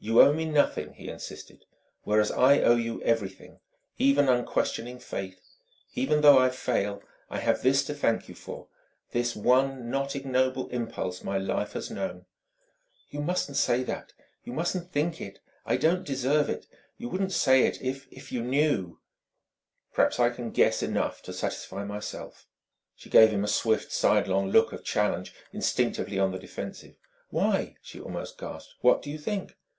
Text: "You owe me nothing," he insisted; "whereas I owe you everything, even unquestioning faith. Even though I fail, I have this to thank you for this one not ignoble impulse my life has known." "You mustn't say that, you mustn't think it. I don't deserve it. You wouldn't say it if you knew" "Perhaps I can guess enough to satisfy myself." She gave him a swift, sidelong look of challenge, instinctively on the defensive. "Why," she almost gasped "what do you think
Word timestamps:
"You 0.00 0.20
owe 0.22 0.32
me 0.32 0.44
nothing," 0.44 0.92
he 0.92 1.08
insisted; 1.08 1.64
"whereas 2.04 2.30
I 2.30 2.60
owe 2.60 2.76
you 2.76 3.02
everything, 3.02 3.58
even 3.96 4.28
unquestioning 4.28 5.00
faith. 5.00 5.40
Even 5.94 6.20
though 6.20 6.38
I 6.38 6.50
fail, 6.50 7.02
I 7.28 7.38
have 7.40 7.62
this 7.62 7.84
to 7.86 7.94
thank 7.94 8.28
you 8.28 8.36
for 8.36 8.68
this 9.10 9.34
one 9.34 9.90
not 9.90 10.14
ignoble 10.14 10.68
impulse 10.68 11.24
my 11.24 11.36
life 11.36 11.72
has 11.72 11.90
known." 11.90 12.26
"You 13.10 13.22
mustn't 13.22 13.56
say 13.56 13.82
that, 13.82 14.12
you 14.44 14.52
mustn't 14.52 14.92
think 14.92 15.20
it. 15.20 15.40
I 15.66 15.76
don't 15.76 16.06
deserve 16.06 16.48
it. 16.48 16.66
You 16.96 17.08
wouldn't 17.08 17.32
say 17.32 17.66
it 17.66 17.82
if 17.82 18.30
you 18.30 18.40
knew" 18.44 19.00
"Perhaps 19.94 20.20
I 20.20 20.30
can 20.30 20.52
guess 20.52 20.80
enough 20.80 21.22
to 21.22 21.32
satisfy 21.32 21.82
myself." 21.82 22.46
She 22.94 23.10
gave 23.10 23.30
him 23.30 23.42
a 23.42 23.48
swift, 23.48 23.90
sidelong 23.90 24.50
look 24.52 24.72
of 24.72 24.84
challenge, 24.84 25.34
instinctively 25.52 26.20
on 26.20 26.30
the 26.30 26.38
defensive. 26.38 26.94
"Why," 27.30 27.74
she 27.82 27.98
almost 27.98 28.38
gasped 28.38 28.76
"what 28.80 29.02
do 29.02 29.10
you 29.10 29.18
think 29.18 29.56